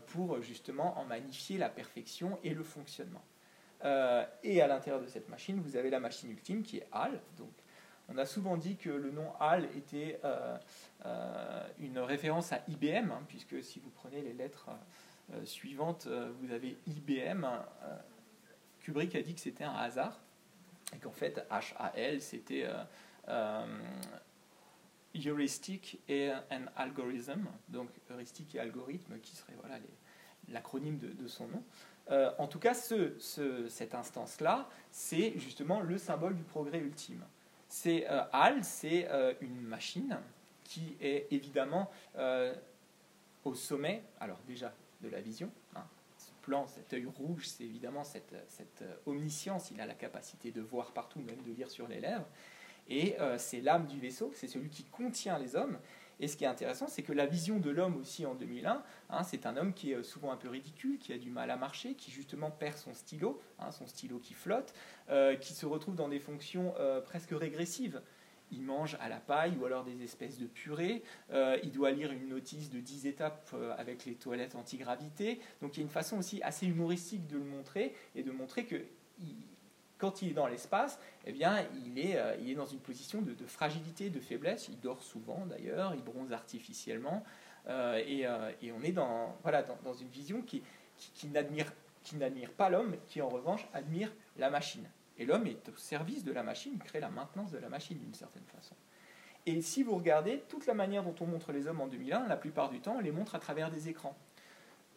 [0.07, 3.23] pour justement en magnifier la perfection et le fonctionnement.
[4.43, 7.19] et à l'intérieur de cette machine, vous avez la machine ultime qui est HAL.
[7.37, 7.51] Donc,
[8.09, 10.19] on a souvent dit que le nom HAL était
[11.79, 14.69] une référence à IBM, hein, puisque si vous prenez les lettres
[15.33, 17.45] euh, suivante, euh, vous avez IBM.
[17.45, 17.95] Euh,
[18.81, 20.19] Kubrick a dit que c'était un hasard
[20.93, 22.67] et qu'en fait HAL c'était
[25.25, 29.77] heuristic et un algorithm, donc heuristique et algorithme qui serait voilà,
[30.49, 31.63] l'acronyme de, son nom.
[32.37, 33.15] en tout cas, ce,
[33.69, 37.23] cette instance-là, c'est justement le symbole du progrès ultime.
[37.67, 39.07] C'est HAL, c'est
[39.41, 40.17] une machine
[40.63, 41.91] qui est évidemment
[43.45, 45.51] au sommet, alors déjà de la vision.
[45.75, 45.83] Hein.
[46.17, 48.33] Ce plan, cet œil rouge, c'est évidemment cette,
[48.81, 49.71] euh, omniscience.
[49.71, 52.27] Il a la capacité de voir partout, même de lire sur les lèvres.
[52.91, 55.79] Et euh, c'est l'âme du vaisseau, c'est celui qui contient les hommes.
[56.19, 59.23] Et ce qui est intéressant, c'est que la vision de l'homme aussi en 2001, hein,
[59.23, 61.55] c'est un homme qui est euh, souvent un peu ridicule, qui a du mal à
[61.55, 64.73] marcher, qui justement perd son stylo, hein, son stylo qui flotte,
[65.41, 66.73] qui se retrouve dans des fonctions
[67.03, 68.01] presque régressives
[68.51, 71.03] il mange à la paille ou alors des espèces de purée.
[71.31, 75.39] Euh, il doit lire une notice de 10 étapes euh, avec les toilettes antigravité.
[75.61, 78.65] Donc il y a une façon aussi assez humoristique de le montrer et de montrer
[78.65, 78.83] que
[80.01, 84.09] quand il est dans l'espace, eh bien, il est, euh, dans une position de, fragilité,
[84.09, 84.67] de faiblesse.
[84.67, 87.23] Il dort souvent d'ailleurs, il bronze artificiellement.
[87.69, 88.21] Et,
[88.61, 90.63] et, on est dans, voilà, dans, une vision qui,
[91.31, 91.71] n'admire
[92.57, 94.89] pas l'homme, qui en revanche admire la machine.
[95.19, 97.99] Et l'homme est au service de la machine, il crée la maintenance de la machine
[97.99, 98.75] d'une certaine façon.
[99.45, 102.37] Et si vous regardez, toute la manière dont on montre les hommes en 2001, la
[102.37, 104.15] plupart du temps, on les montre à travers des écrans.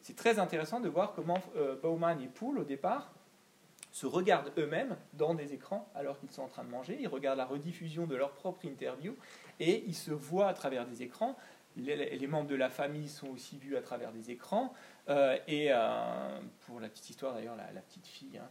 [0.02, 1.76] C'est très intéressant de voir comment euh,
[2.20, 3.12] et Poole, au départ,
[3.94, 6.98] se regardent eux-mêmes dans des écrans alors qu'ils sont en train de manger.
[7.00, 9.14] Ils regardent la rediffusion de leur propre interview
[9.60, 11.36] et ils se voient à travers des écrans.
[11.76, 14.74] Les, membres de la famille sont aussi vus à travers des écrans.
[15.08, 18.48] Euh, et euh, pour la petite histoire, d'ailleurs, la, petite fille hein,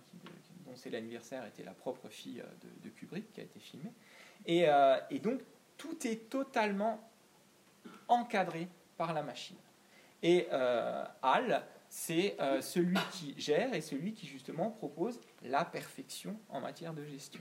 [0.65, 2.41] dont c'est l'anniversaire était la propre fille
[2.81, 3.91] de, Kubrick qui a été filmée.
[4.45, 4.65] Et,
[5.19, 5.41] donc,
[5.75, 7.01] tout est totalement
[8.07, 9.57] encadré par la machine.
[10.21, 11.03] Et euh,
[11.93, 17.05] c'est euh, celui qui gère et celui qui justement propose la perfection en matière de
[17.05, 17.39] gestion.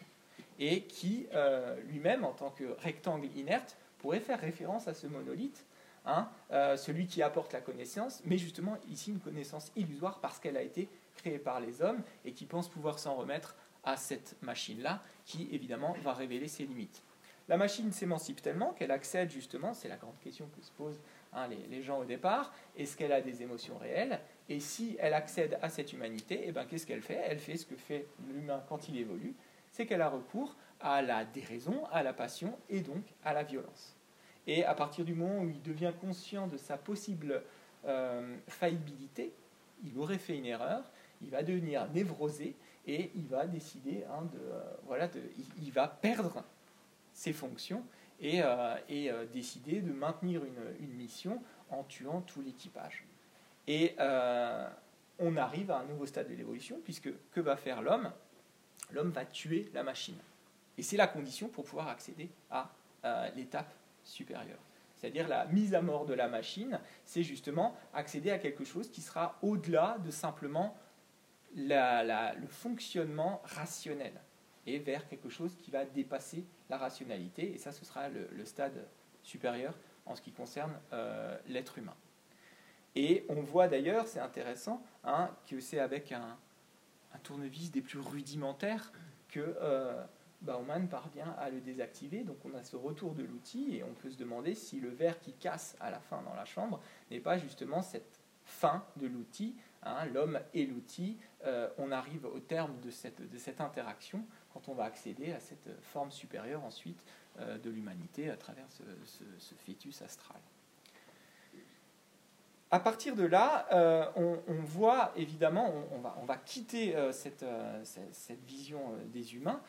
[0.59, 5.65] Et qui euh, lui-même, en tant que rectangle inerte, pourrait faire référence à ce monolithe,
[6.05, 6.29] hein,
[6.77, 10.91] celui qui apporte la connaissance, mais justement ici une connaissance illusoire parce qu'elle a été
[11.17, 15.97] créée par les hommes et qui pense pouvoir s'en remettre à cette machine-là, qui évidemment
[16.03, 17.03] va révéler ses limites.
[17.49, 21.01] La machine s'émancipe tellement qu'elle accède justement, c'est la grande question que se posent
[21.33, 25.59] hein, les, gens au départ, est-ce qu'elle a des émotions réelles Et si elle accède
[25.63, 27.21] à cette humanité, eh ben, qu'est-ce qu'elle fait?
[27.27, 29.35] Elle fait ce que fait l'humain quand il évolue,
[29.71, 33.97] c'est qu'elle a recours à la déraison, à la passion et donc à la violence.
[34.47, 37.43] Et à partir du moment où il devient conscient de sa possible
[37.85, 39.33] euh, faillibilité,
[39.85, 40.85] il aurait fait une erreur,
[41.23, 42.55] il va devenir névrosé
[42.87, 45.09] et il va décider hein, de, euh, voilà,
[45.61, 46.45] il, va perdre
[47.13, 47.85] ses fonctions
[48.21, 53.05] et, euh, décider de maintenir une, mission en tuant tout l'équipage.
[53.67, 54.69] Et euh,
[55.19, 58.11] on arrive à un nouveau stade de l'évolution, puisque que va faire l'homme?
[58.93, 60.19] L'homme va tuer la machine.
[60.79, 62.71] Et c'est la condition pour pouvoir accéder à
[63.35, 63.73] l'étape
[64.05, 64.59] supérieure.
[65.03, 69.01] C'est-à-dire la mise à mort de la machine, c'est justement accéder à quelque chose qui
[69.01, 70.77] sera au-delà de simplement
[71.57, 74.13] le fonctionnement rationnel
[74.67, 77.53] et vers quelque chose qui va dépasser la rationalité.
[77.53, 78.87] Et ça, ce sera le, stade
[79.23, 79.75] supérieur
[80.07, 81.97] en ce qui concerne euh, l'être humain.
[82.95, 86.37] Et on voit d'ailleurs, c'est intéressant, hein, que c'est avec un,
[87.23, 88.93] tournevis des plus rudimentaires
[89.29, 90.05] que euh,
[90.43, 92.25] Bauman parvient à le désactiver.
[92.25, 95.21] Donc on a ce retour de l'outil et on peut se demander si le verre
[95.21, 99.55] qui casse à la fin dans la chambre n'est pas justement cette fin de l'outil,
[99.83, 101.17] hein, l'homme et l'outil.
[101.45, 106.11] Euh, on arrive au terme de cette, interaction quand on va accéder à cette forme
[106.11, 107.03] supérieure ensuite
[107.39, 110.41] euh, de l'humanité à travers ce, fœtus astral.
[112.73, 117.45] À partir de là, euh, on, voit évidemment, on, va, quitter euh, cette,
[117.85, 118.81] cette, vision
[119.13, 119.61] des humains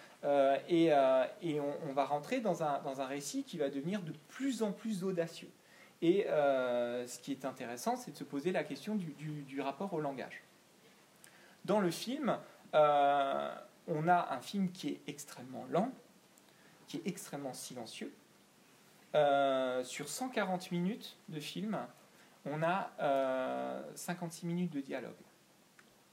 [0.69, 5.51] et, on, va rentrer dans un, récit qui va devenir de plus en plus audacieux.
[6.01, 10.41] Et ce qui est intéressant, c'est de se poser la question du, rapport au langage.
[11.65, 12.37] Dans le film,
[12.73, 15.91] on a un film qui est extrêmement lent,
[16.87, 18.13] qui est extrêmement silencieux.
[19.15, 21.77] Euh, sur 140 minutes de film,
[22.45, 22.91] on a
[23.95, 25.11] 56 euh, minutes de dialogue,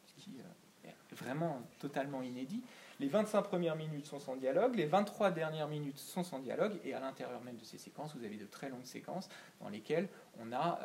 [0.06, 2.62] ce qui euh, est vraiment totalement inédit.
[2.98, 6.92] Les 25 premières minutes sont sans dialogue, les 23 dernières minutes sont sans dialogue, et
[6.92, 10.52] à l'intérieur même de ces séquences, vous avez de très longues séquences dans lesquelles on
[10.52, 10.78] a,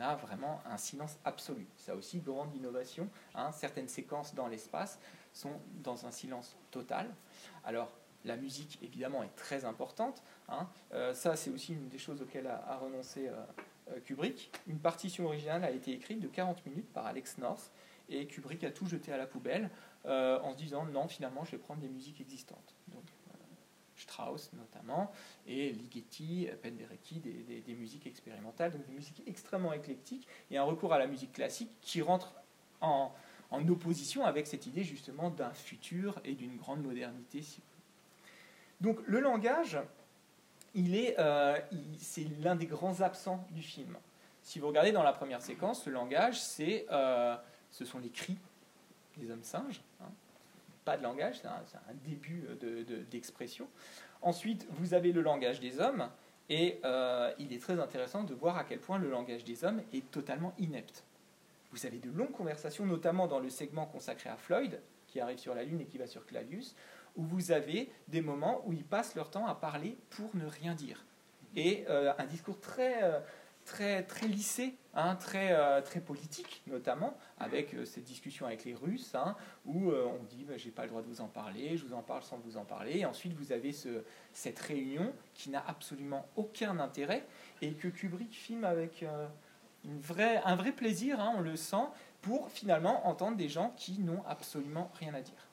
[0.00, 1.68] a vraiment un silence absolu.
[1.76, 3.08] Ça aussi, grande innovation.
[3.36, 3.52] Hein.
[3.52, 4.98] certaines séquences dans l'espace
[5.32, 7.08] sont dans un silence total.
[7.64, 7.92] Alors,
[8.24, 10.22] la musique, évidemment, est très importante.
[10.48, 10.68] Hein.
[10.92, 13.62] Euh, ça, c'est aussi une des choses auxquelles a, renoncé euh, euh,
[14.04, 14.50] Kubrick.
[14.66, 17.70] Une partition originale a été écrite de 40 minutes par Alex North,
[18.08, 19.70] et Kubrick a tout jeté à la poubelle
[20.04, 22.74] en se disant non, finalement, je vais prendre des musiques existantes.
[22.88, 23.04] Donc,
[24.00, 25.12] Strauss notamment,
[25.46, 30.98] et Ligeti, Penderecki, des, musiques expérimentales, donc des musiques extrêmement éclectiques, et un recours à
[30.98, 32.34] la musique classique qui rentre
[32.80, 33.12] en,
[33.50, 37.44] en opposition avec cette idée justement d'un futur et d'une grande modernité.
[38.80, 39.78] Donc le langage,
[40.74, 41.58] il est, euh,
[41.98, 43.96] c'est l'un des grands absents du film.
[44.42, 47.36] Si vous regardez dans la première séquence, le langage, c'est, euh,
[47.70, 48.36] ce sont les cris
[49.16, 49.82] des hommes singes.
[50.00, 50.10] Hein.
[50.84, 52.44] Pas de langage, c'est un, début
[53.10, 53.68] d'expression.
[54.22, 56.08] Ensuite, vous avez le langage des hommes,
[56.48, 59.82] et euh, il est très intéressant de voir à quel point le langage des hommes
[59.92, 61.04] est totalement inepte.
[61.70, 65.54] Vous avez de longues conversations, notamment dans le segment consacré à Floyd, qui arrive sur
[65.54, 66.74] la Lune et qui va sur Clavius,
[67.16, 70.74] où vous avez des moments où ils passent leur temps à parler pour ne rien
[70.74, 71.04] dire.
[71.56, 73.18] Et euh, un discours très, euh,
[73.64, 79.14] très, très lissé, hein, très, euh, très politique, notamment, avec cette discussion avec les Russes,
[79.14, 81.94] hein, où on dit bah, j'ai pas le droit de vous en parler, je vous
[81.94, 82.98] en parle sans vous en parler.
[82.98, 87.26] Et ensuite, vous avez ce, cette réunion qui n'a absolument aucun intérêt
[87.62, 89.04] et que Kubrick filme avec
[89.84, 91.86] un vrai plaisir, hein, on le sent,
[92.22, 95.49] pour finalement entendre des gens qui n'ont absolument rien à dire.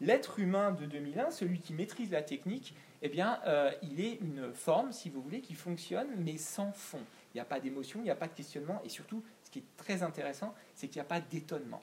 [0.00, 4.52] L'être humain de 2001, celui qui maîtrise la technique, eh bien, euh, il est une
[4.52, 7.02] forme, si vous voulez, qui fonctionne, mais sans fond.
[7.32, 9.60] Il n'y a pas d'émotion, il n'y a pas de questionnement, et surtout, ce qui
[9.60, 11.82] est très intéressant, c'est qu'il n'y a pas d'étonnement.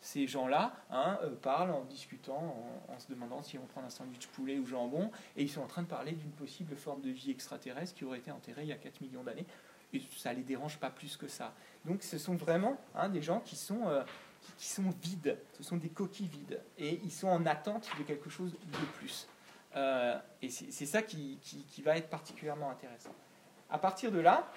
[0.00, 2.54] Ces gens-là hein, euh, parlent en discutant,
[2.88, 5.66] en, se demandant si on prend un sandwich poulet ou jambon, et ils sont en
[5.66, 8.72] train de parler d'une possible forme de vie extraterrestre qui aurait été enterrée il y
[8.72, 9.46] a 4 millions d'années,
[9.94, 11.54] et ça ne les dérange pas plus que ça.
[11.84, 14.02] Donc ce sont vraiment hein, des gens qui sont, euh,
[14.56, 18.30] qui sont vides, ce sont des coquilles vides, et ils sont en attente de quelque
[18.30, 19.28] chose de plus.
[19.76, 23.14] Euh, et c'est ça qui, qui, va être particulièrement intéressant.
[23.70, 24.48] À partir de là,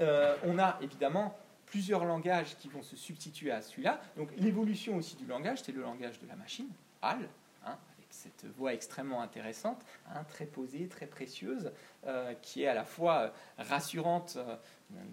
[0.00, 4.00] euh, on a évidemment plusieurs langages qui vont se substituer à celui-là.
[4.16, 6.68] Donc l'évolution aussi du langage, c'est le langage de la machine,
[7.00, 7.28] HAL,
[7.64, 11.72] hein, avec cette voix extrêmement intéressante, hein, très posée, très précieuse,
[12.06, 14.36] euh, qui est à la fois rassurante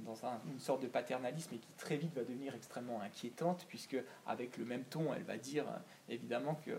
[0.05, 0.15] dans
[0.51, 4.65] une sorte de paternalisme et qui très vite va devenir extrêmement inquiétante, puisque avec le
[4.65, 5.65] même ton, elle va dire
[6.09, 6.71] évidemment que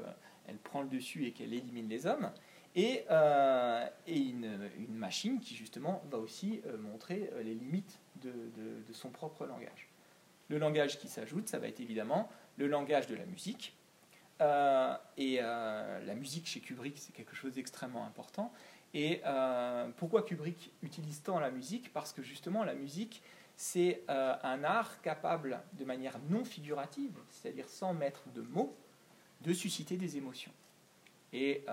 [0.47, 2.31] elle prend le dessus et qu'elle élimine les hommes,
[2.75, 8.33] et, euh, une, machine qui justement va aussi euh, montrer euh, les limites de,
[8.93, 9.89] son propre langage.
[10.49, 13.75] Le langage qui s'ajoute, ça va être évidemment le langage de la musique.
[15.17, 18.53] et la musique chez Kubrick, c'est quelque chose d'extrêmement important.
[18.95, 19.23] Et
[19.97, 21.93] pourquoi Kubrick utilise tant la musique?
[21.93, 23.23] Parce que justement, la musique,
[23.57, 28.77] c'est un art capable, de manière non figurative, c'est-à-dire sans mettre de mots,
[29.43, 30.53] de susciter des émotions.
[31.33, 31.73] Et euh,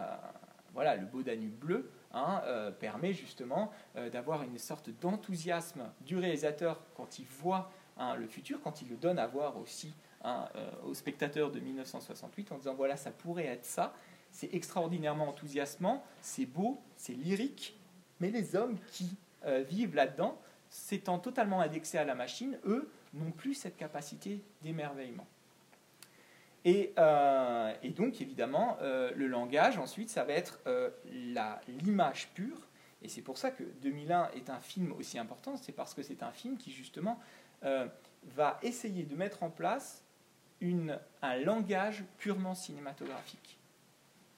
[0.74, 6.18] voilà, le beau Danube bleu hein, euh, permet justement euh, d'avoir une sorte d'enthousiasme du
[6.18, 10.48] réalisateur quand il voit hein, le futur, quand il le donne à voir aussi hein,
[10.86, 13.94] aux spectateurs de 1968 en disant voilà, ça pourrait être ça.
[14.32, 17.78] C'est extraordinairement enthousiasmant, c'est beau, c'est lyrique,
[18.20, 19.16] mais les hommes qui
[19.70, 20.38] vivent là-dedans,
[20.70, 25.26] s'étant totalement indexés à la machine, eux, n'ont plus cette capacité d'émerveillement.
[26.68, 30.90] Euh, et, donc, évidemment, euh, le langage, ensuite, ça va être euh,
[31.68, 32.68] l'image pure.
[33.02, 36.22] Et c'est pour ça que 2001 est un film aussi important, c'est parce que c'est
[36.22, 37.18] un film qui, justement,
[37.62, 40.04] va essayer de mettre en place
[40.62, 43.59] un langage purement cinématographique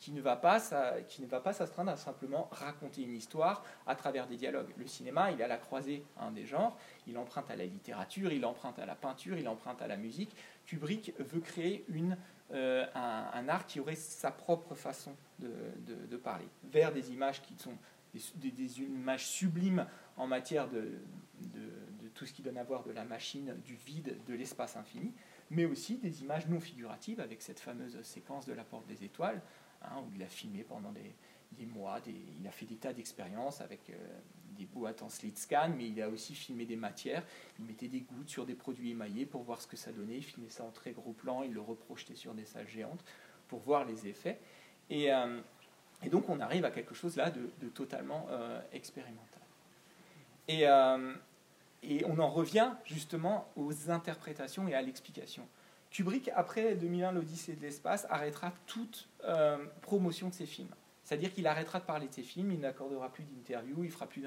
[0.01, 0.59] qui ne va pas,
[1.07, 4.73] qui ne va pas s'astreindre à simplement raconter une histoire à travers des dialogues.
[4.77, 6.75] Le cinéma, il est à la croisée un des genres,
[7.07, 10.35] il emprunte à la littérature, il emprunte à la peinture, il emprunte à la musique.
[10.65, 12.17] Kubrick veut créer une,
[12.51, 17.77] euh, un, art qui aurait sa propre façon de, parler, vers des images qui sont
[18.13, 19.85] des, images sublimes
[20.17, 20.99] en matière de,
[22.15, 25.13] tout ce qui donne à voir de la machine, du vide, de l'espace infini,
[25.51, 29.41] mais aussi des images non figuratives avec cette fameuse séquence de la porte des étoiles,
[29.83, 33.89] Hein, où il a filmé pendant des, mois, il a fait des tas d'expériences avec
[33.89, 33.95] euh,
[34.57, 37.23] des boîtes en slit scan, mais il a aussi filmé des matières.
[37.59, 40.17] Il mettait des gouttes sur des produits émaillés pour voir ce que ça donnait.
[40.17, 43.03] Il filmait ça en très gros plan, il le reprojetait sur des salles géantes
[43.47, 44.39] pour voir les effets.
[44.89, 45.39] Et, euh,
[46.09, 49.41] donc on arrive à quelque chose là de, totalement euh, expérimental.
[50.47, 50.63] Et,
[51.83, 55.47] et on en revient justement aux interprétations et à l'explication.
[55.91, 60.73] Kubrick, après 2001, l'Odyssée de l'espace, arrêtera toute euh, promotion de ses films.
[61.03, 64.21] C'est-à-dire qu'il arrêtera de parler de ses films, il n'accordera plus d'interviews, il fera plus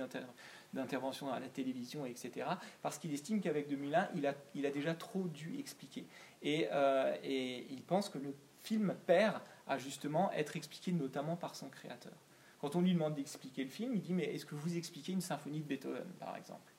[0.75, 2.47] d'interventions à la télévision, etc.
[2.83, 6.07] Parce qu'il estime qu'avec 2001, il a, il a déjà trop dû expliquer.
[6.43, 11.55] Et, euh, et, il pense que le film perd à justement être expliqué notamment par
[11.55, 12.13] son créateur.
[12.61, 15.23] Quand on lui demande d'expliquer le film, il dit Mais est-ce que vous expliquez une
[15.23, 16.73] symphonie de Beethoven, par exemple?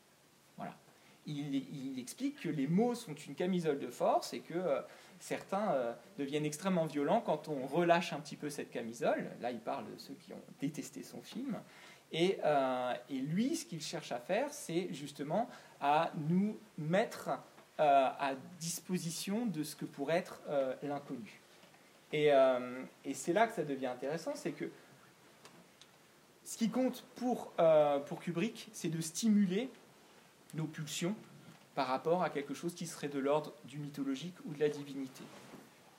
[0.58, 0.76] Voilà
[1.28, 4.82] il, explique que les mots sont une camisole de force et que euh,
[5.20, 9.32] certains euh, deviennent extrêmement violents quand on relâche un petit peu cette camisole.
[9.42, 11.60] Là, il parle de ceux qui ont détesté son film.
[12.12, 15.50] Et, euh, lui, ce qu'il cherche à faire, c'est justement
[15.82, 17.30] à nous mettre
[17.78, 20.40] à disposition de ce que pourrait être
[20.82, 21.42] l'inconnu.
[22.14, 22.30] Et,
[23.04, 24.72] et c'est là que ça devient intéressant, c'est que
[26.46, 27.52] ce qui compte pour,
[28.06, 29.70] pour Kubrick, c'est de stimuler
[30.56, 31.16] nos pulsions
[31.76, 35.24] par rapport à quelque chose qui serait de l'ordre du mythologique ou de la divinité.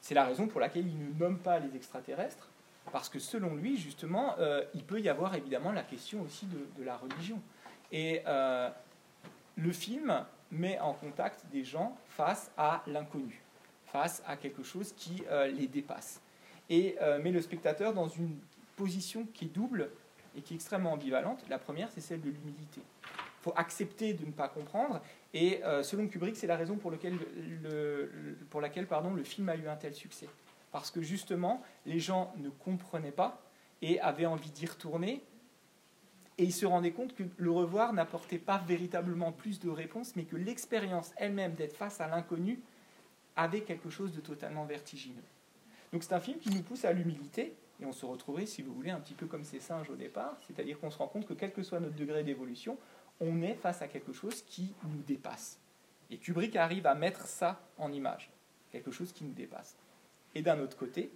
[0.01, 2.49] C'est la raison pour laquelle il ne nomme pas les extraterrestres,
[2.93, 6.85] parce que selon lui, justement, euh, il peut y avoir évidemment la question aussi de,
[6.85, 7.41] la religion.
[7.93, 8.71] Et euh,
[9.57, 13.43] le film met en contact des gens face à l'inconnu,
[13.87, 16.21] face à quelque chose qui euh, les dépasse,
[16.71, 18.37] et met le spectateur dans une
[18.75, 19.89] position qui est double
[20.37, 21.45] et qui est extrêmement ambivalente.
[21.49, 22.81] La première, c'est celle de l'humilité
[23.47, 25.01] faut accepter de ne pas comprendre.
[25.33, 27.17] Et euh, selon Kubrick, c'est la raison pour, lequel
[27.63, 28.11] le,
[28.51, 30.29] pour laquelle pardon, le film a eu un tel succès.
[30.73, 33.41] Parce que justement, les gens ne comprenaient pas
[33.83, 35.23] et avaient envie d'y retourner.
[36.39, 40.25] Et ils se rendaient compte que le revoir n'apportait pas véritablement plus de réponses, mais
[40.25, 42.61] que l'expérience elle-même d'être face à l'inconnu
[43.37, 45.23] avait quelque chose de totalement vertigineux.
[45.93, 48.73] Donc c'est un film qui nous pousse à l'humilité, et on se retrouverait, si vous
[48.75, 51.35] voulez, un petit peu comme ces singes au départ, c'est-à-dire qu'on se rend compte que
[51.35, 52.79] quel que soit notre degré d'évolution,
[53.21, 55.59] on est face à quelque chose qui nous dépasse.
[56.11, 58.31] Et Kubrick arrive à mettre ça en image,
[58.71, 59.77] quelque chose qui nous dépasse.
[60.35, 61.11] Et d'un autre côté,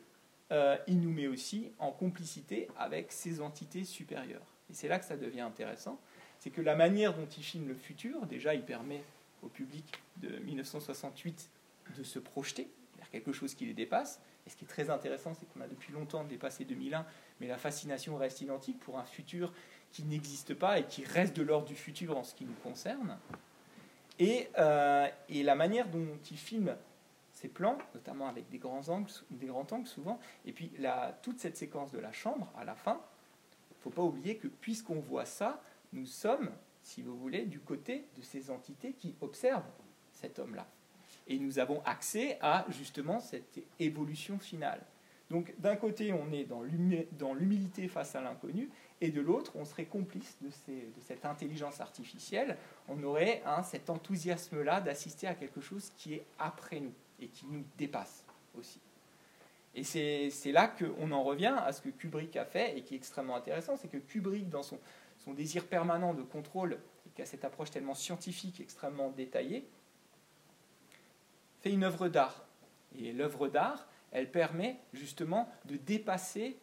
[0.53, 4.47] euh, il nous met aussi en complicité avec ces entités supérieures.
[4.71, 6.01] Et c'est là que ça devient intéressant,
[6.39, 9.03] c'est que la manière dont il filme le futur, déjà, il permet
[9.43, 9.85] au public
[10.17, 11.51] de 1968
[11.97, 14.21] de se projeter vers quelque chose qui les dépasse.
[14.47, 17.05] Et ce qui est très intéressant, c'est qu'on a depuis longtemps dépassé 2001,
[17.41, 19.53] mais la fascination reste identique pour un futur
[19.93, 23.19] qui n'existe pas et qui reste de l'ordre du futur en ce qui nous concerne.
[24.19, 26.77] Et, euh, et la manière dont il filme
[27.33, 31.41] ces plans, notamment avec des grands angles, des grands angles souvent, et puis la, toute
[31.41, 33.01] cette séquence de la chambre à la fin,
[33.71, 35.63] il ne faut pas oublier que puisqu'on voit ça,
[35.95, 36.51] nous sommes,
[36.83, 39.71] si vous voulez, du côté de ces entités qui observent
[40.13, 40.67] cet homme-là.
[41.27, 44.85] Et nous avons accès à justement cette évolution finale.
[45.31, 48.69] Donc d'un côté, on est dans l'humilité face à l'inconnu,
[49.01, 50.51] et de l'autre, on serait complice de,
[51.01, 52.57] cette intelligence artificielle.
[52.89, 57.47] On aurait hein, cet enthousiasme-là d'assister à quelque chose qui est après nous et qui
[57.47, 58.25] nous dépasse
[58.59, 58.81] aussi.
[59.75, 62.97] Et c'est là qu'on en revient à ce que Kubrick a fait et qui est
[62.97, 64.79] extrêmement intéressant, c'est que Kubrick, dans son,
[65.19, 69.67] son désir permanent de contrôle, et qui a cette approche tellement scientifique, extrêmement détaillée,
[71.61, 72.45] fait une œuvre d'art.
[72.99, 76.59] Et l'œuvre d'art, elle permet justement de dépasser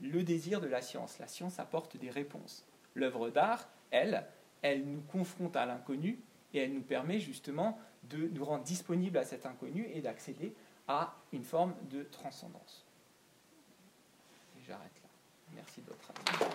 [0.00, 1.18] le désir de la science.
[1.18, 2.64] La science apporte des réponses.
[2.94, 4.26] L'œuvre d'art, elle,
[4.62, 6.20] elle nous confronte à l'inconnu
[6.52, 10.54] et elle nous permet justement de nous rendre disponibles à cet inconnu et d'accéder
[10.88, 12.84] à une forme de transcendance.
[14.66, 15.08] J'arrête là.
[15.54, 16.46] Merci de votre attention.